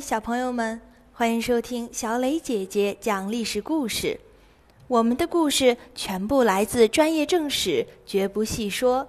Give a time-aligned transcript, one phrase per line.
[0.00, 0.80] 小朋友们，
[1.12, 4.18] 欢迎收听小磊姐姐讲历史故事。
[4.88, 9.08] 我们的故事全部来自专业正史，绝不细说。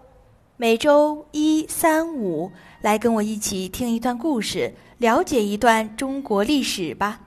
[0.58, 2.52] 每周一、三、五
[2.82, 7.22] 来跟我一起听一段故事，了解一段中国历史吧。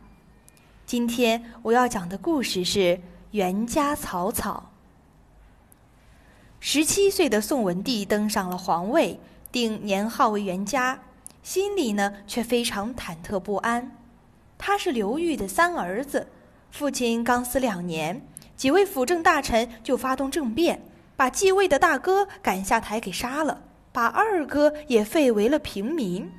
[0.87, 3.01] 今天我要讲的故事是
[3.33, 4.71] 袁家草草。
[6.61, 9.19] 十七岁的宋文帝登上了皇位，
[9.53, 10.99] 定年号为元嘉。
[11.49, 13.97] 心里呢却非常忐忑不安。
[14.59, 16.29] 他是刘裕的三儿子，
[16.71, 18.21] 父亲刚死两年，
[18.55, 20.83] 几位辅政大臣就发动政变，
[21.17, 26.31] 把继位的大哥赶下台给杀了，把二哥也废为了平民。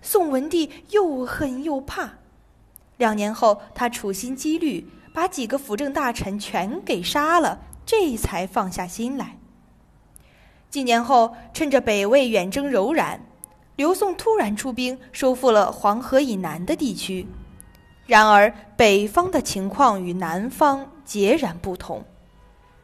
[0.00, 2.12] 宋文帝又恨又怕。
[2.98, 9.36] 两年后，他处心积虑把几个辅政大臣全给杀了，这才放下心来。
[10.70, 13.20] 几年后，趁着北魏远征柔然。
[13.76, 17.26] 刘宋突然出兵，收复了黄河以南的地区。
[18.06, 22.04] 然而，北方的情况与南方截然不同。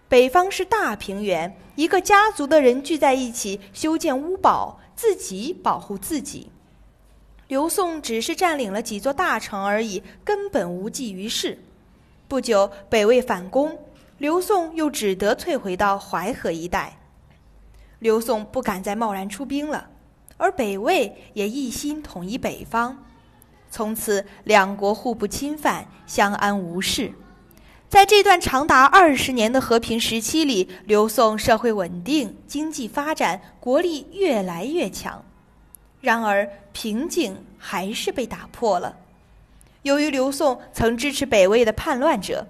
[0.09, 6.51] 北方是大平原，一个家族的人聚在一起修建屋堡，自己保护自己。
[7.47, 11.57] 刘宋只是占领了几座大城而已，根本无济于事。
[12.27, 13.79] 不久，北魏反攻，
[14.19, 16.99] 刘宋又只得退回到淮河一带。
[18.01, 19.89] 刘宋不敢再贸然出兵了。
[20.41, 23.05] 而北魏也一心统一北方，
[23.71, 27.13] 从此两国互不侵犯，相安无事。
[27.91, 35.23] 在这段长达二十年的和平时期里，刘宋社会稳定，经济发展，国力越来越强。
[36.01, 38.97] 然而，瓶颈还是被打破了。
[39.83, 42.47] 由于刘宋曾支持北魏的叛乱者，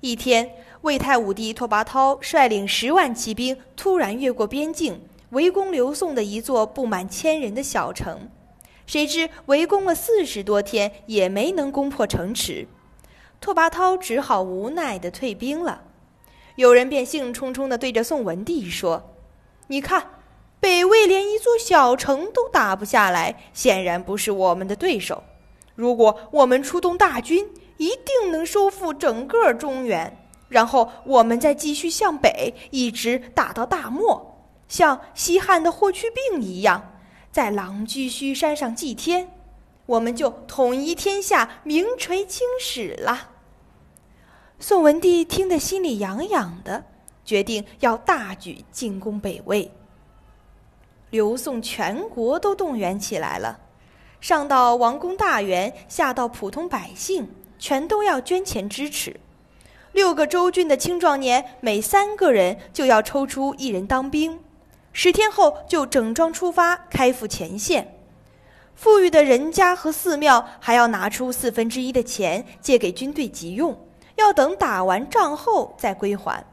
[0.00, 5.00] 一天，魏太武帝拓跋焘率领十万骑兵突然越过边境。
[5.30, 8.30] 围攻刘宋的一座不满千人的小城，
[8.86, 12.66] 谁知围攻了四十多天也没能攻破城池，
[13.38, 15.82] 拓跋焘只好无奈地退兵了。
[16.56, 19.14] 有人便兴冲冲地对着宋文帝说
[19.68, 20.22] ：“你看，
[20.60, 25.22] 北魏连一座小城都打不下来，显然不是我们的对手。
[25.74, 34.24] 如果我们出动大军，一定能收复整个中原，然后我们再继续向北，一直打到大漠。”
[34.68, 36.92] 像西汉的霍去病一样，
[37.32, 39.30] 在狼居胥山上祭天，
[39.86, 43.30] 我们就统一天下，名垂青史了。
[44.60, 46.84] 宋文帝听得心里痒痒的，
[47.24, 49.70] 决定要大举进攻北魏。
[51.10, 53.60] 刘宋全国都动员起来了，
[54.20, 59.18] 上到王公大员，下到普通百姓，全都要捐钱支持。
[59.92, 64.38] 六个州郡的青壮年，每三个人就要抽出一人当兵。
[65.00, 68.00] 十天后就整装出发，开赴前线。
[68.74, 73.78] 富裕的人家和寺庙还要拿出四分之一的钱借给军队急用，
[74.16, 76.44] 要等打完仗后再归还。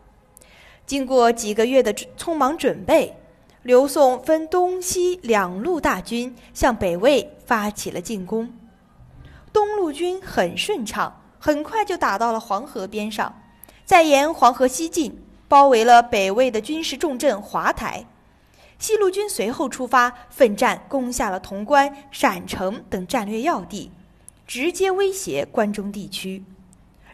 [0.85, 3.17] 经过几个月的匆忙准备，
[3.63, 8.53] 刘宋分东西两路大军向北魏发起了进攻。
[9.51, 13.41] 东路军很顺畅，很快就打到了黄河边上，
[13.85, 18.05] 再沿黄河西进，包围了北魏的军事重镇华台。
[18.77, 23.89] 西路军随后出发，奋战攻下了潼关、陕城等战略要地，
[24.45, 26.43] 直接威胁关中地区。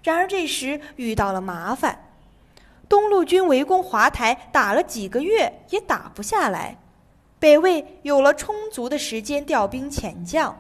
[0.04, 2.12] 然而这时遇到了麻烦，
[2.90, 6.78] 东路军围攻华台，打了几个月也打不下来。
[7.40, 10.60] 北魏有了充足的时间调兵遣将，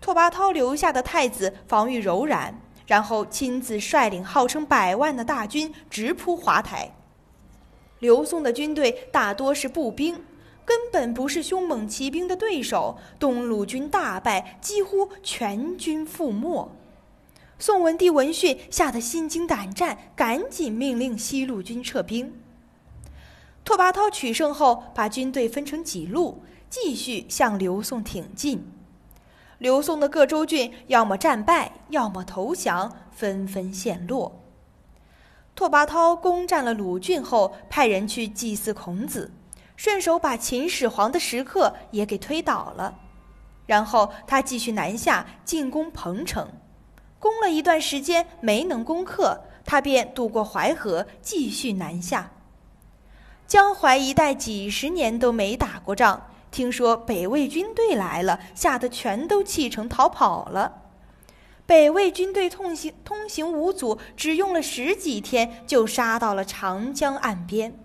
[0.00, 2.52] 拓跋焘留下的太子防御柔然，
[2.86, 6.90] 然后亲自率领号称百万的大军直扑华台。
[8.00, 10.20] 刘宋的军队大多是步兵。
[10.64, 16.70] 根本不是凶猛骑兵的对手，东路军大败，几乎全军覆没。
[17.58, 22.32] 宋文帝闻讯，吓得心惊胆战，赶紧命令西路军撤兵。
[23.64, 28.64] 拓跋焘取胜后，把军队分成几路，继续向刘宋挺进。
[29.58, 34.40] 刘宋的各州郡要么战败，要么投降，纷纷陷落。
[35.54, 39.30] 拓跋焘攻占了鲁郡后，派人去祭祀孔子。
[39.82, 42.96] 顺手把秦始皇的石刻也给推倒了，
[43.66, 46.46] 然后他继续南下进攻彭城，
[47.18, 52.30] 攻了一段时间没能攻克，他便渡过淮河继续南下。
[53.48, 60.80] 江淮一带几十年都没打过仗，听说北魏军队来了，吓得全都弃城逃跑了。
[61.66, 67.81] 北魏军队通行通行无阻，只用了十几天就杀到了长江岸边。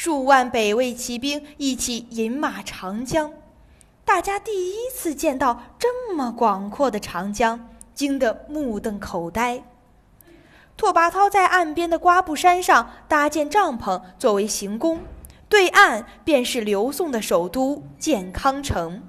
[0.00, 3.32] 数万北魏骑兵一起饮马长江，
[4.04, 9.60] 大家第一次见到这么广阔的长江，惊得目瞪口呆。
[10.76, 15.00] 拓跋焘在岸边的瓜布山上搭建帐篷作为行宫，
[15.48, 19.02] 对岸便是刘宋的首都建康城。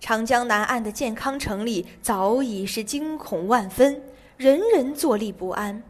[0.00, 4.02] 长江南岸的建康城里早已是惊恐万分，
[4.38, 5.82] 人人坐立不安。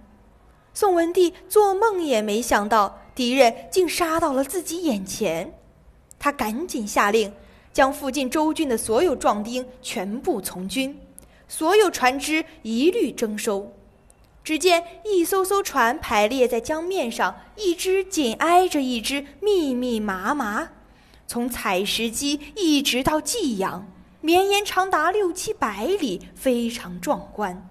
[0.75, 5.52] 宋文帝做梦也没想到敌人竟杀到了自己眼前，
[6.20, 7.32] 他赶紧下令。
[7.72, 10.96] 将附近州郡的所有壮丁全部从军，
[11.48, 13.72] 所有船只一律征收。
[14.44, 20.68] 只见一艘艘船排列在江面上，一只紧挨着一只，密密麻麻，
[21.26, 23.86] 从采石矶一直到济阳，
[24.20, 27.68] 绵延长达六七百里，非常壮观。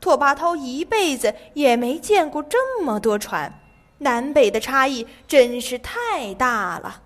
[0.00, 3.59] 拓跋焘一辈子也没见过这么多船，
[4.00, 7.02] 南北的差异真是太大了。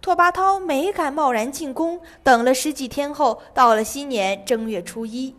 [0.00, 5.34] 拓跋焘没敢贸然进宫，等了十几天后，到了新年正月初一，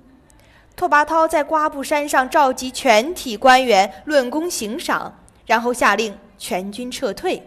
[0.76, 7.46] 拓跋焘在瓜布山上召集全体官员论功行赏，然后下令全军撤退。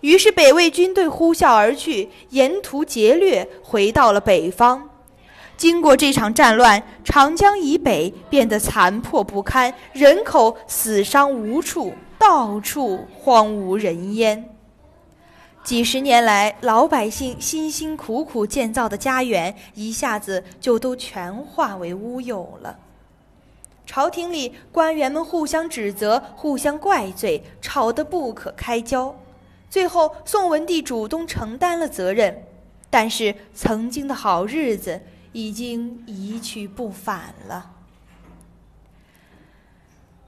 [0.00, 4.90] 于是北魏军队呼啸而去，沿途劫掠，回到了北方。
[5.56, 14.50] 经过这场战乱，长江以北变得残破不堪，人口死伤无处，到处荒无人烟。
[15.62, 22.78] 几十年来，老百姓辛辛苦苦建造的家园，一下子就都全化为乌有了。
[23.86, 29.14] 朝廷里，官员们互相指责，互相怪罪，吵得不可开交。
[29.70, 32.44] 最后，宋文帝主动承担了责任，
[32.90, 35.00] 但是曾经的好日子
[35.34, 37.72] 已经一去不返了。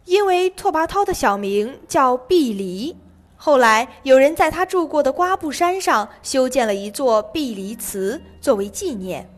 [0.05, 2.94] 因为拓跋焘的小名叫毕离。
[3.38, 9.29] 后来，有人在他住过的瓜布山上修建了一座毕离祠，作为纪念。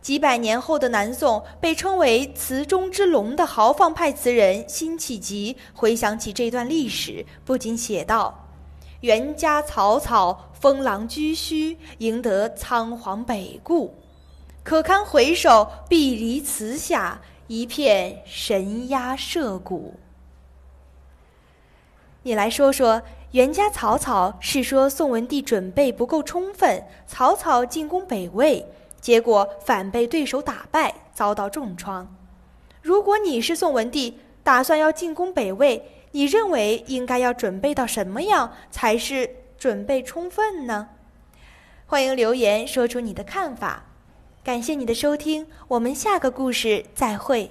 [0.00, 8.48] 几百年后的南宋，被称为“词中之龙”的豪放派词人辛弃疾回想起这段历史，不禁写道
[9.00, 13.94] ：“袁家草草，封狼居胥，赢得仓皇北顾。
[14.62, 19.94] 可堪回首，碧离祠下，一片神鸦社鼓。”
[22.22, 23.02] 你来说说。
[23.32, 28.66] 袁家草草是说宋文帝准备不够充分，草草进攻北魏，
[29.00, 32.14] 结果反被对手打败，遭到重创。
[32.82, 40.90] 如果你是宋文帝，打算要进攻北魏，你认为应该要准备到什么样才是准备充分呢？
[41.86, 43.84] 欢迎留言说出你的看法。
[44.44, 47.48] 感谢你的收听，我们下个故事再会。